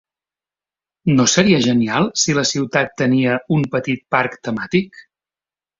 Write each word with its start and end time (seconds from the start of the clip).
No 1.19 1.25
seria 1.33 1.59
genial 1.67 2.09
si 2.23 2.37
la 2.39 2.47
ciutat 2.55 2.91
tenia 3.03 3.39
un 3.59 3.69
petit 3.79 4.05
parc 4.19 4.43
temàtic? 4.49 5.05